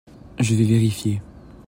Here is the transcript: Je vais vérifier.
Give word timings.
Je 0.39 0.55
vais 0.55 0.65
vérifier. 0.65 1.21